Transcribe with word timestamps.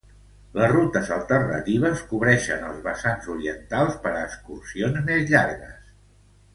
Les 0.59 0.69
rutes 0.71 1.11
alternatives 1.17 2.01
cobreixen 2.13 2.65
els 2.71 2.81
vessants 2.89 3.31
orientals 3.37 4.01
per 4.07 4.15
a 4.17 4.27
excursions 4.31 5.03
més 5.13 5.33
llargues. 5.33 5.91